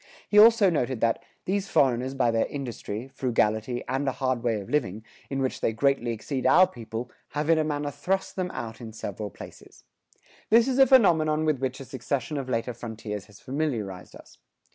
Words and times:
He 0.27 0.39
also 0.39 0.71
noted 0.71 0.99
that 1.01 1.21
"these 1.45 1.67
foreigners 1.67 2.15
by 2.15 2.31
their 2.31 2.47
industry, 2.47 3.07
frugality, 3.13 3.83
and 3.87 4.07
a 4.07 4.13
hard 4.13 4.41
way 4.41 4.59
of 4.59 4.67
living, 4.67 5.05
in 5.29 5.43
which 5.43 5.61
they 5.61 5.73
greatly 5.73 6.11
exceed 6.11 6.47
our 6.47 6.65
people, 6.65 7.11
have 7.33 7.51
in 7.51 7.59
a 7.59 7.63
manner 7.63 7.91
thrust 7.91 8.35
them 8.35 8.49
out 8.49 8.81
in 8.81 8.93
several 8.93 9.29
places."[110:1] 9.29 10.21
This 10.49 10.67
is 10.67 10.79
a 10.79 10.87
phenomenon 10.87 11.45
with 11.45 11.59
which 11.59 11.79
a 11.79 11.85
succession 11.85 12.37
of 12.39 12.49
later 12.49 12.73
frontiers 12.73 13.25
has 13.25 13.39
familiarized 13.39 14.15
us. 14.15 14.39